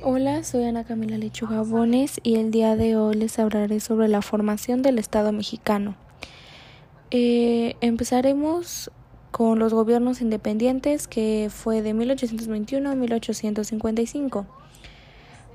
[0.00, 4.22] Hola, soy Ana Camila Lechuga Bones y el día de hoy les hablaré sobre la
[4.22, 5.96] formación del Estado mexicano.
[7.10, 8.92] Eh, empezaremos
[9.32, 14.46] con los gobiernos independientes que fue de 1821 a 1855.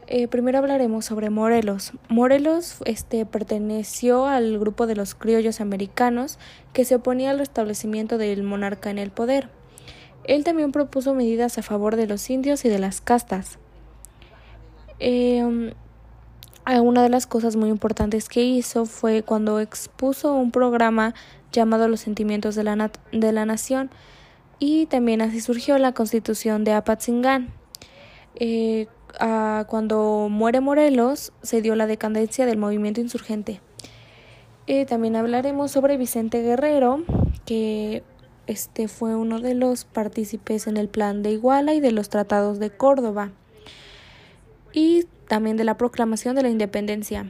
[0.08, 1.94] Eh, primero hablaremos sobre Morelos.
[2.10, 6.38] Morelos este, perteneció al grupo de los criollos americanos
[6.74, 9.48] que se oponía al restablecimiento del monarca en el poder.
[10.26, 13.58] Él también propuso medidas a favor de los indios y de las castas.
[15.06, 15.44] Eh,
[16.82, 21.14] una de las cosas muy importantes que hizo fue cuando expuso un programa
[21.52, 23.90] llamado Los Sentimientos de la, de la Nación
[24.60, 27.50] y también así surgió la constitución de Apatzingán.
[28.36, 28.88] Eh,
[29.68, 33.60] cuando muere Morelos se dio la decadencia del movimiento insurgente.
[34.68, 37.04] Eh, también hablaremos sobre Vicente Guerrero,
[37.46, 38.04] que
[38.48, 42.58] este fue uno de los partícipes en el plan de Iguala y de los tratados
[42.58, 43.34] de Córdoba
[44.74, 47.28] y también de la proclamación de la independencia.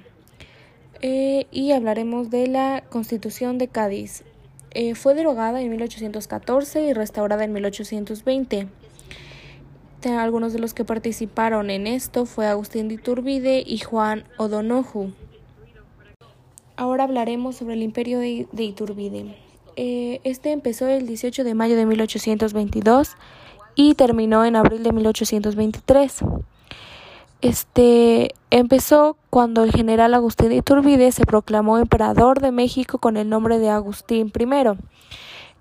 [1.02, 4.24] Eh, y hablaremos de la Constitución de Cádiz.
[4.72, 8.68] Eh, fue derogada en 1814 y restaurada en 1820.
[10.06, 15.14] Algunos de los que participaron en esto fue Agustín de Iturbide y Juan O'Donoghue.
[16.76, 19.36] Ahora hablaremos sobre el imperio de, Iturbide.
[19.76, 23.16] Eh, este empezó el 18 de mayo de 1822
[23.76, 26.24] y terminó en abril de 1823.
[27.44, 33.28] Este empezó cuando el general Agustín de Iturbide se proclamó emperador de México con el
[33.28, 34.46] nombre de Agustín I.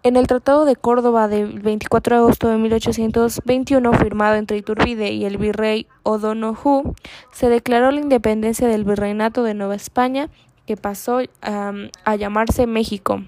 [0.04, 5.24] En el Tratado de Córdoba del 24 de agosto de 1821, firmado entre Iturbide y
[5.24, 6.94] el virrey O'Donoghue,
[7.32, 10.28] se declaró la independencia del virreinato de Nueva España,
[10.66, 13.24] que pasó a llamarse México.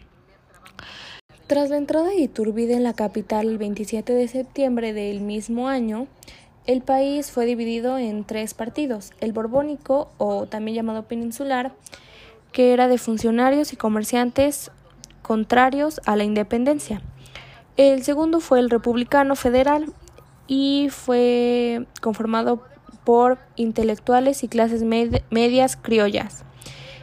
[1.49, 6.07] Tras la entrada de Iturbide en la capital el 27 de septiembre del mismo año,
[6.67, 11.73] el país fue dividido en tres partidos, el borbónico o también llamado peninsular,
[12.53, 14.71] que era de funcionarios y comerciantes
[15.21, 17.03] contrarios a la independencia.
[17.77, 19.93] El segundo fue el republicano federal
[20.47, 22.63] y fue conformado
[23.05, 26.45] por intelectuales y clases medias criollas.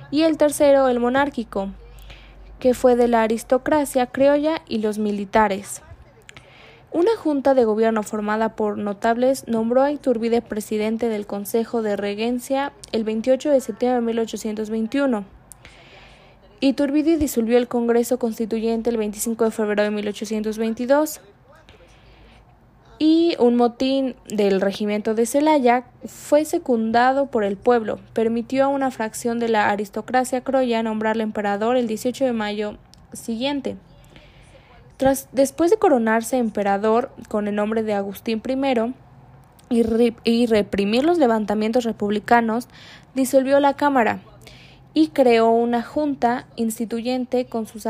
[0.10, 1.70] Y el tercero, el monárquico,
[2.60, 5.82] que fue de la aristocracia criolla y los militares.
[6.94, 12.74] Una junta de gobierno formada por notables nombró a Iturbide presidente del Consejo de Regencia
[12.92, 15.24] el 28 de septiembre de 1821.
[16.60, 21.22] Iturbide disolvió el Congreso Constituyente el 25 de febrero de 1822
[23.00, 28.02] y un motín del regimiento de Celaya fue secundado por el pueblo.
[28.12, 32.78] Permitió a una fracción de la aristocracia croya nombrarle emperador el 18 de mayo
[33.14, 33.78] siguiente
[35.32, 38.94] después de coronarse emperador con el nombre de Agustín I
[40.24, 42.68] y, reprimir los levantamientos republicanos,
[43.16, 44.20] disolvió la Cámara
[44.94, 47.86] y creó una junta instituyente con sus,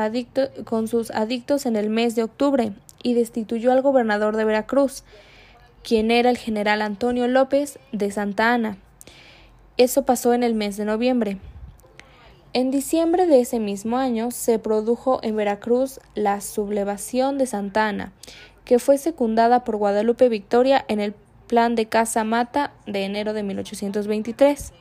[0.65, 2.73] con sus adictos en el mes de octubre
[3.03, 5.03] y destituyó al gobernador de Veracruz,
[5.83, 8.77] quien era el general Antonio López de Santa Ana.
[9.77, 11.37] Eso pasó en el mes de noviembre.
[12.53, 18.11] En diciembre de ese mismo año se produjo en Veracruz la sublevación de Santa Ana,
[18.65, 21.13] que fue secundada por Guadalupe Victoria en el
[21.47, 24.73] Plan de Casa Mata de enero de 1823.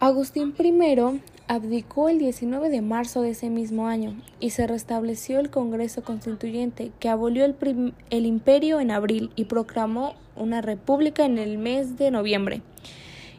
[0.00, 5.50] Agustín I abdicó el 19 de marzo de ese mismo año y se restableció el
[5.50, 11.58] Congreso Constituyente que abolió el, el imperio en abril y proclamó una república en el
[11.58, 12.62] mes de noviembre.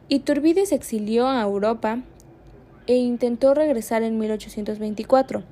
[0.10, 2.04] Iturbide se exilió a Europa
[2.92, 5.44] e intentó regresar en 1824,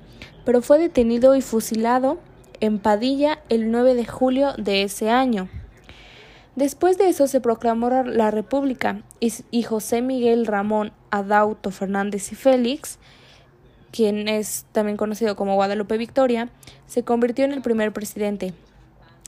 [0.44, 2.18] pero fue detenido y fusilado
[2.60, 5.48] en Padilla el 9 de julio de ese año.
[6.54, 12.98] Después de eso se proclamó la República y José Miguel Ramón Adauto Fernández y Félix,
[13.90, 16.50] quien es también conocido como Guadalupe Victoria,
[16.86, 18.52] se convirtió en el primer presidente.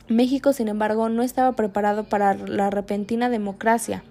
[0.09, 4.05] México, sin embargo, no estaba preparado para la repentina democracia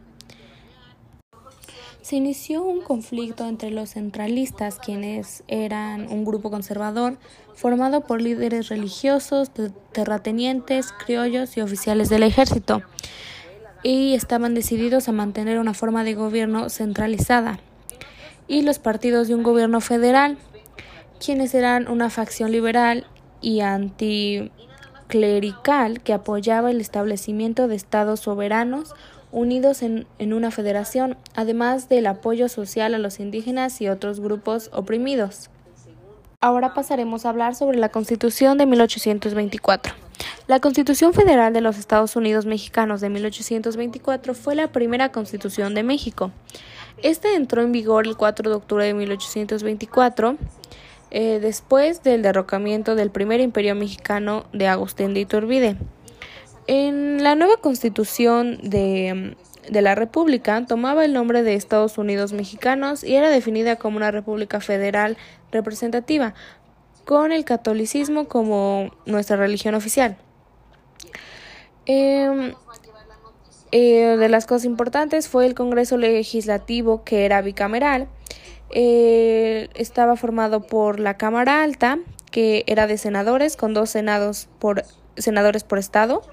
[2.12, 7.18] se inició un conflicto entre los centralistas, quienes eran un grupo conservador
[7.56, 9.50] formado por líderes religiosos,
[9.94, 12.82] terratenientes, criollos y oficiales del ejército,
[13.82, 17.62] y estaban decididos a mantener una forma de gobierno centralizada,
[18.46, 20.38] y los partidos de un gobierno federal,
[21.26, 23.08] quienes eran una facción liberal
[23.40, 24.52] y anticlerical
[26.02, 28.96] que apoyaba el establecimiento de estados soberanos
[29.32, 35.50] unidos en, una federación, además del apoyo social a los indígenas y otros grupos oprimidos.
[36.42, 39.94] Ahora pasaremos a hablar sobre la Constitución de 1824.
[40.48, 45.84] La Constitución Federal de los Estados Unidos Mexicanos de 1824 fue la primera constitución de
[45.84, 46.32] México.
[47.04, 50.38] Esta entró en vigor el 4 de octubre de 1824,
[51.12, 55.78] eh, después del derrocamiento del primer imperio mexicano de Agustín de Iturbide.
[56.68, 59.36] En la nueva constitución de,
[59.70, 64.12] de la República tomaba el nombre de Estados Unidos Mexicanos y era definida como una
[64.12, 65.18] república federal
[65.52, 66.34] representativa,
[67.06, 70.18] con el catolicismo como nuestra religión oficial.
[71.86, 72.54] Em,
[73.72, 78.08] eh, de las cosas importantes fue el Congreso Legislativo, que era bicameral.
[78.70, 82.00] Eh, estaba formado por la Cámara Alta,
[82.32, 84.84] que era de senadores, con dos senados por,
[85.18, 86.24] senadores por estado,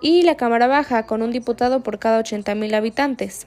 [0.00, 3.46] y la Cámara Baja, con un diputado por cada 80.000 habitantes.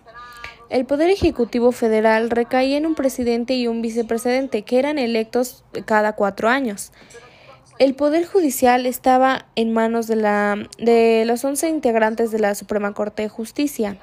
[0.69, 6.13] El Poder Ejecutivo Federal recaía en un presidente y un vicepresidente, que eran electos cada
[6.13, 6.91] cuatro años.
[7.79, 12.93] El Poder Judicial estaba en manos de, la, de los 11 integrantes de la Suprema
[12.93, 13.97] Corte de Justicia.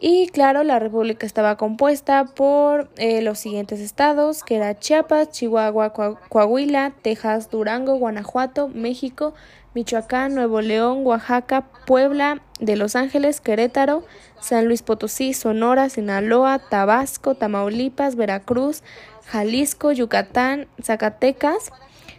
[0.00, 5.92] Y claro, la República estaba compuesta por eh, los siguientes estados, que era Chiapas, Chihuahua,
[5.92, 9.34] Coahuila, Texas, Durango, Guanajuato, México,
[9.74, 14.04] Michoacán, Nuevo León, Oaxaca, Puebla, de Los Ángeles, Querétaro,
[14.40, 18.82] San Luis Potosí, Sonora, Sinaloa, Tabasco, Tamaulipas, Veracruz,
[19.26, 21.72] Jalisco, Yucatán, Zacatecas,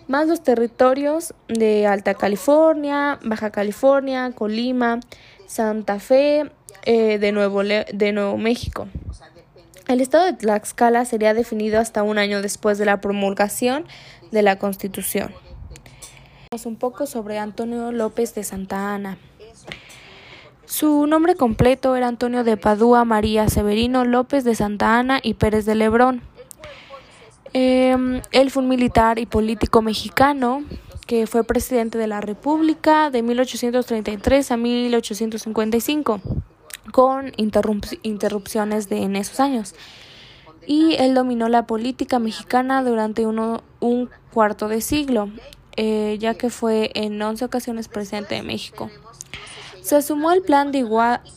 [0.08, 5.00] más los territorios de Alta California, Baja California, Colima,
[5.46, 6.52] Santa Fe,
[6.84, 8.88] eh, de, Nuevo de Nuevo México.
[9.88, 13.86] El estado de Tlaxcala sería definido hasta un año después de la promulgación
[14.32, 15.34] de la Constitución.
[16.66, 19.18] Un poco sobre Antonio López de Santa Ana.
[20.66, 25.66] Su nombre completo era Antonio de Padua María Severino López de Santa Ana y Pérez
[25.66, 26.22] de Lebrón.
[27.54, 30.64] Eh, él fue un militar y político mexicano
[31.08, 36.22] que fue presidente de la República de 1833 a 1855,
[36.92, 39.76] con interrupciones de, en esos años.
[40.66, 45.30] Y él dominó la política mexicana durante uno, un cuarto de siglo,
[45.78, 48.90] eh, ya que fue en 11 ocasiones presidente de México.
[49.82, 50.86] Se sumó al plan de,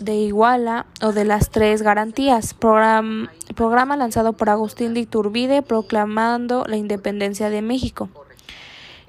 [0.01, 6.77] de Iguala o de las tres garantías, programa lanzado por Agustín de Iturbide proclamando la
[6.77, 8.11] independencia de México.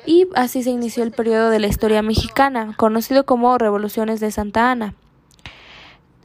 [0.05, 4.71] Y así se inició el periodo de la historia mexicana, conocido como Revoluciones de Santa
[4.71, 4.93] Ana.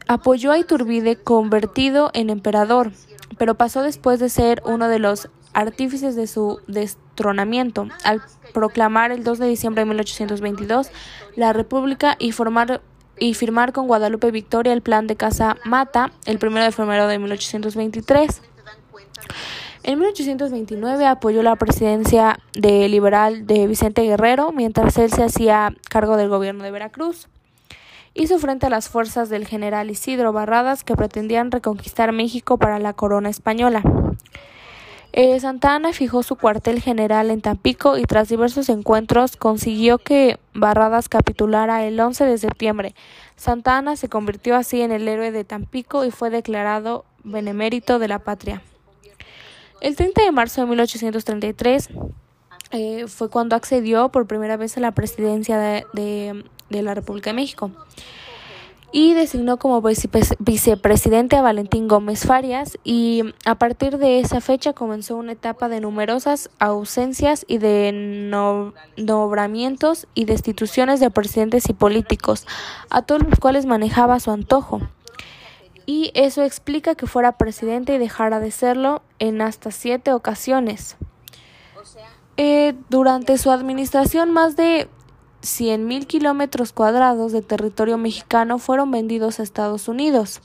[0.09, 2.93] Apoyó a Iturbide convertido en emperador,
[3.37, 8.23] pero pasó después de ser uno de los artífices de su destronamiento, al
[8.55, 10.91] proclamar el 2 de diciembre de 1822
[11.37, 12.81] la República y formar
[13.21, 17.19] y firmar con Guadalupe Victoria el plan de Casa Mata el 1 de febrero de
[17.19, 18.43] 1823.
[19.83, 26.17] En 1829 apoyó la presidencia de liberal de Vicente Guerrero mientras él se hacía cargo
[26.17, 27.29] del gobierno de Veracruz.
[28.19, 32.93] Hizo frente a las fuerzas del general Isidro Barradas que pretendían reconquistar México para la
[32.93, 33.81] corona española.
[35.13, 40.41] Eh, Santa Ana fijó su cuartel general en Tampico y tras diversos encuentros consiguió que
[40.53, 42.97] Barradas capitulara el 11 de septiembre.
[43.37, 48.09] Santa Ana se convirtió así en el héroe de Tampico y fue declarado benemérito de
[48.09, 48.63] la patria.
[49.81, 51.91] El 30 de marzo de 1833
[52.73, 57.71] eh, fue cuando accedió por primera vez a la presidencia de la República de México
[58.91, 59.83] y designó como
[60.39, 65.81] vicepresidente a Valentín Gómez Farias y a partir de esa fecha comenzó una etapa de
[65.81, 67.93] numerosas ausencias y de
[68.97, 72.47] nombramientos y destituciones de presidentes y políticos,
[72.89, 74.81] a todos los cuales manejaba su antojo.
[75.85, 80.97] Y eso explica que fuera presidente y dejara de serlo en hasta siete ocasiones.
[82.37, 84.89] Eh, durante su administración, más de
[85.49, 90.41] 100.000 kilómetros cuadrados de territorio mexicano fueron vendidos a Estados Unidos.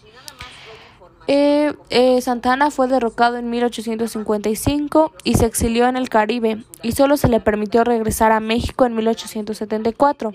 [1.27, 7.17] Eh, eh, Santana fue derrocado en 1855 y se exilió en el Caribe y solo
[7.17, 10.33] se le permitió regresar a México en 1874.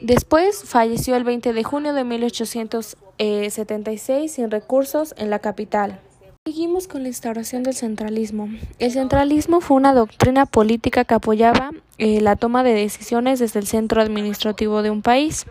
[0.00, 6.00] Después falleció el 20 de junio de 1876 sin recursos en la capital.
[6.44, 8.48] Seguimos con la instauración del centralismo.
[8.80, 13.68] El centralismo fue una doctrina política que apoyaba eh, la toma de decisiones desde el
[13.68, 15.46] centro administrativo de un país.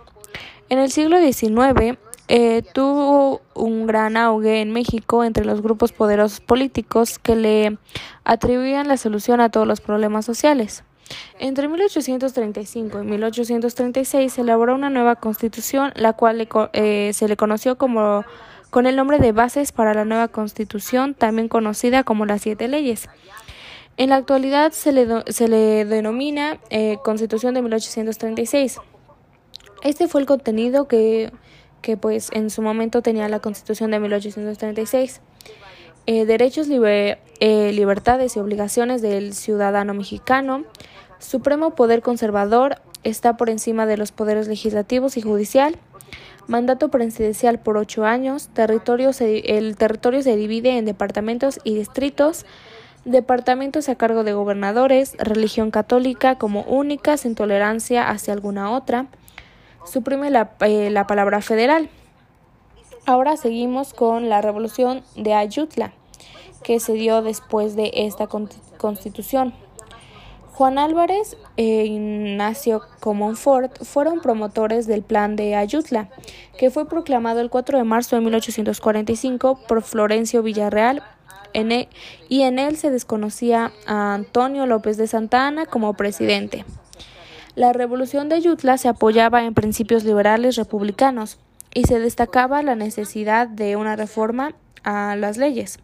[0.68, 6.42] En el siglo XIX eh, tuvo un gran auge en México entre los grupos poderosos
[6.42, 7.78] políticos que le
[8.26, 10.84] atribuían la solución a todos los problemas sociales.
[11.40, 17.78] Entre 1835 y 1836 se elaboró una nueva constitución, la cual eh, se le conoció
[17.78, 18.26] como
[18.72, 23.10] con el nombre de Bases para la nueva Constitución, también conocida como las Siete Leyes.
[23.98, 28.80] En la actualidad se le, se le denomina eh, Constitución de 1836.
[29.84, 31.32] Este fue el contenido que,
[31.82, 35.20] que, pues en su momento tenía la Constitución de 1836.
[36.08, 40.64] Eh, derechos, eh, libertades y obligaciones del ciudadano mexicano.
[41.20, 45.78] Supremo poder conservador está por encima de los poderes legislativos y judicial.
[46.52, 48.50] Mandato presidencial por ocho años.
[48.50, 52.46] Territorio el territorio se divide en departamentos y distritos.
[53.06, 55.16] Departamentos a cargo de gobernadores.
[55.18, 59.06] Religión católica como única, sin tolerancia hacia alguna otra.
[59.86, 61.88] Suprime la, eh, la palabra federal.
[63.06, 65.94] Ahora seguimos con la revolución de Ayutla,
[66.64, 69.54] que se dio después de esta constitución.
[70.54, 76.10] Juan Álvarez e Ignacio Comonfort fueron promotores del Plan de Ayutla,
[76.58, 81.04] que fue proclamado el 4 de marzo de 1845 por Florencio Villarreal
[81.54, 81.88] e,
[82.28, 86.66] y en él se desconocía a Antonio López de Santa Ana como presidente.
[87.56, 91.40] La revolución de Ayutla se apoyaba en principios liberales republicanos
[91.74, 94.54] y se destacaba la necesidad de una reforma
[94.84, 95.80] a las leyes.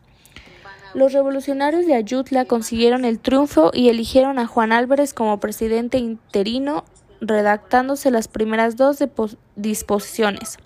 [0.97, 6.85] Los revolucionarios de Ayutla consiguieron el triunfo y eligieron a Juan Álvarez como presidente interino,
[7.21, 8.97] redactándose las primeras dos
[9.55, 10.57] disposiciones.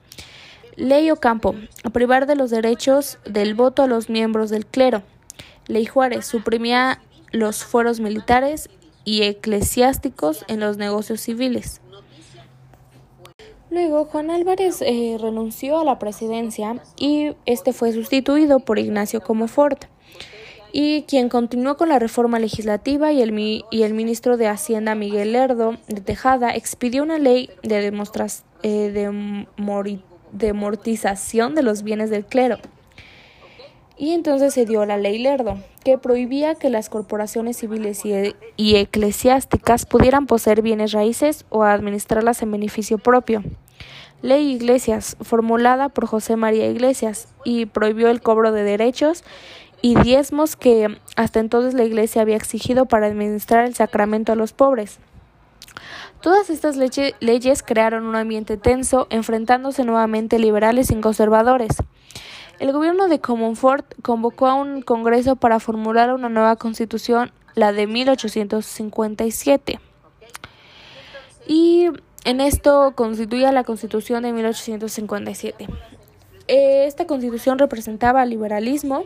[0.78, 1.56] Ley Ocampo,
[1.92, 5.04] privar de los derechos del voto a los miembros del clero.
[5.68, 7.02] Ley Juárez, suprimía
[7.34, 8.70] los fueros militares
[9.04, 11.82] y eclesiásticos en los negocios civiles.
[13.70, 19.91] Luego, Juan Álvarez eh, renunció a la presidencia y este fue sustituido por Ignacio Comofort
[20.74, 26.02] y quien continuó con la reforma legislativa y el, ministro de Hacienda Miguel Lerdo de
[26.02, 27.88] Tejada expidió una ley de,
[28.64, 30.00] eh, de,
[30.32, 32.58] de los bienes del clero.
[33.98, 38.78] Y entonces se dio la ley Lerdo, que prohibía que las corporaciones civiles y, y
[38.78, 43.44] eclesiásticas pudieran poseer bienes raíces o administrarlas en beneficio propio.
[44.24, 49.24] Ley Iglesias, formulada por José María Iglesias, y prohibió el cobro de derechos
[49.82, 54.54] y diezmos que hasta entonces la Iglesia había exigido para administrar el sacramento a los
[54.54, 55.00] pobres.
[56.22, 61.78] Todas estas leyes crearon un ambiente tenso, enfrentándose nuevamente liberales y conservadores.
[62.60, 67.88] El gobierno de Comonfort convocó a un congreso para formular una nueva constitución, la de
[67.88, 69.80] 1857.
[71.48, 71.88] Y
[72.24, 75.68] en esto constituía la constitución de 1857.
[76.48, 79.06] Esta constitución representaba liberalismo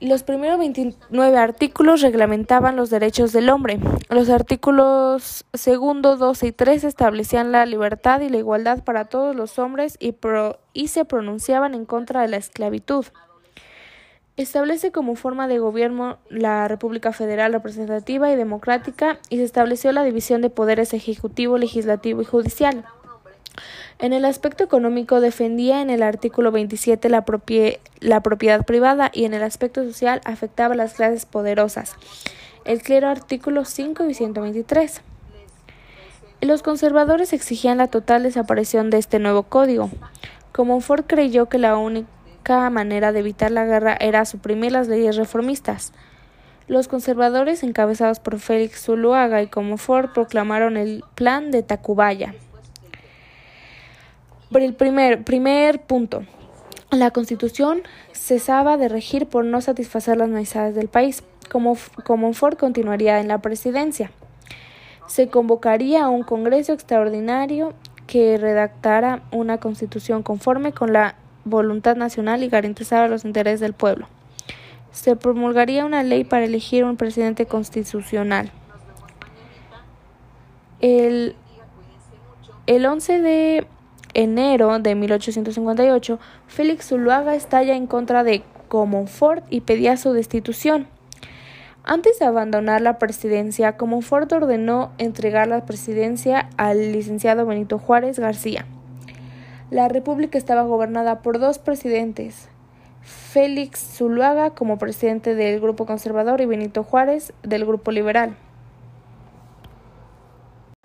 [0.00, 3.80] los primeros 29 artículos reglamentaban los derechos del hombre.
[4.10, 9.58] Los artículos segundo, 12 y 13 establecían la libertad y la igualdad para todos los
[9.58, 10.14] hombres y,
[10.72, 13.06] y se pronunciaban en contra de la esclavitud.
[14.36, 20.04] Establece como forma de gobierno la República Federal representativa y democrática y se estableció la
[20.04, 22.84] división de poderes ejecutivo, legislativo y judicial.
[23.98, 27.24] En el aspecto económico defendía en el artículo 27 la,
[28.00, 31.96] la propiedad privada y en el aspecto social afectaba a las clases poderosas.
[32.64, 35.00] El clero artículo 5 y 123.
[36.40, 39.90] Los conservadores exigían la total desaparición de este nuevo código.
[40.52, 45.16] Como Ford creyó que la única manera de evitar la guerra era suprimir las leyes
[45.16, 45.92] reformistas.
[46.68, 49.48] Los conservadores, encabezados por Félix Zuluaga y
[49.78, 52.34] Ford proclamaron el Plan de Tacubaya.
[54.52, 56.24] El primer, primer punto.
[56.90, 61.22] La Constitución cesaba de regir por no satisfacer las necesidades del país.
[61.50, 64.10] Como, como Ford continuaría en la presidencia.
[65.06, 67.74] Se convocaría un Congreso extraordinario
[68.06, 71.14] que redactara una constitución conforme con la
[71.44, 74.08] voluntad nacional y garantizara los intereses del pueblo.
[74.92, 78.50] Se promulgaría una ley para elegir un presidente constitucional.
[80.80, 81.36] El,
[82.66, 83.66] el 11 de
[84.14, 90.86] enero de 1858, Félix Zuluaga estalla en contra de Comonfort y pedía su destitución.
[91.84, 98.66] Antes de abandonar la presidencia, Comonfort ordenó entregar la presidencia al licenciado Benito Juárez García.
[99.70, 102.48] La república estaba gobernada por dos presidentes,
[103.02, 108.36] Félix Zuluaga como presidente del Grupo Conservador y Benito Juárez del Grupo Liberal.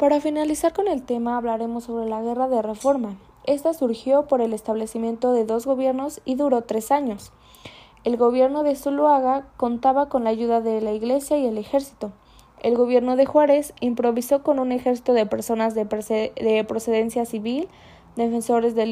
[0.03, 3.15] Para finalizar con el tema hablaremos sobre la Guerra de Reforma.
[3.45, 7.31] Esta surgió por el establecimiento de dos gobiernos y duró tres años.
[8.03, 12.12] El gobierno de Zuluaga contaba con la ayuda de la Iglesia y el ejército.
[12.62, 15.86] El gobierno de Juárez improvisó con un ejército de personas de,
[16.67, 17.69] procedencia civil,
[18.17, 18.91] defensores del,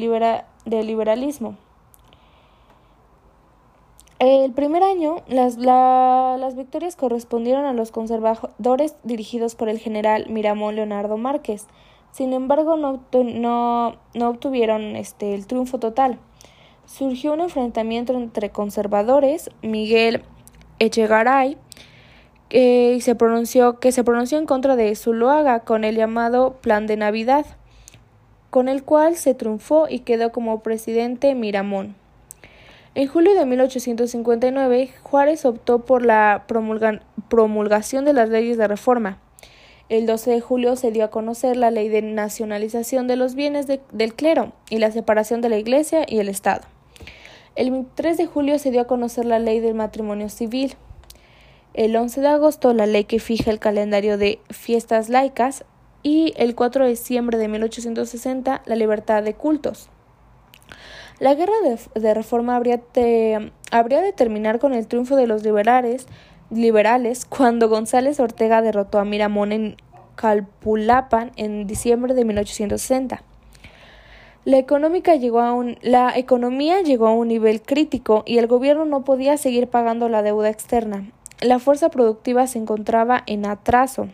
[0.64, 1.58] del liberalismo.
[4.24, 10.76] El primer año, las, las victorias correspondieron a los conservadores dirigidos por el general Miramón
[10.76, 11.66] Leonardo Márquez.
[12.12, 16.20] Sin embargo, no, no, no obtuvieron este, el triunfo total.
[16.86, 20.22] Surgió un enfrentamiento entre conservadores, Miguel
[20.78, 21.58] Echegaray,
[22.48, 26.96] y se pronunció, que se pronunció en contra de Zuluaga con el llamado Plan de
[26.96, 27.44] Navidad,
[28.50, 32.00] con el cual se triunfó y quedó como presidente Miramón.
[32.94, 36.44] En julio de 1859, Juárez optó por la
[37.28, 39.18] promulgación de las leyes de reforma.
[39.88, 43.66] El 12 de julio se dio a conocer la ley de nacionalización de los bienes
[43.66, 46.64] del clero y la separación de la Iglesia y el Estado.
[47.56, 50.74] El 23 de julio se dio a conocer la ley del matrimonio civil.
[51.72, 55.64] El 11 de agosto la ley que fija el calendario de fiestas laicas
[56.02, 59.88] y el 4 de diciembre de 1860 la libertad de cultos.
[61.22, 61.52] La guerra
[61.94, 62.80] de, reforma habría,
[63.70, 66.08] habría de terminar con el triunfo de los liberales,
[66.50, 69.76] liberales cuando González Ortega derrotó a Miramón en
[70.16, 73.22] Calpulapan en diciembre de 1860.
[74.44, 74.66] La,
[75.14, 79.36] llegó a un, la economía llegó a un nivel crítico y el gobierno no podía
[79.36, 81.08] seguir pagando la deuda externa.
[81.40, 84.08] La fuerza productiva se encontraba en atraso.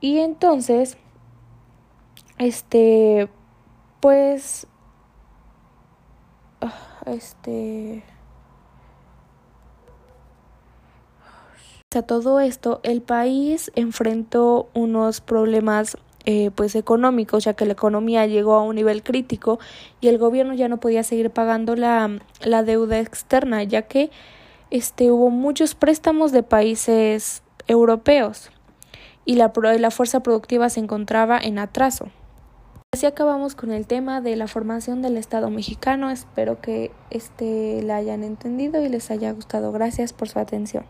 [0.00, 0.96] Y entonces,
[2.38, 3.28] este,
[4.00, 4.66] pues
[7.06, 8.02] este
[11.96, 15.96] a todo esto el país enfrentó unos problemas
[16.26, 19.58] eh, pues económicos ya que la economía llegó a un nivel crítico
[20.00, 24.10] y el gobierno ya no podía seguir pagando la, la deuda externa ya que
[24.70, 28.50] este hubo muchos préstamos de países europeos
[29.24, 32.08] y la, la fuerza productiva se encontraba en atraso.
[32.96, 36.08] Así acabamos con el tema de la formación del Estado mexicano.
[36.10, 39.70] Espero que este la hayan entendido y les haya gustado.
[39.70, 40.86] Gracias por su atención.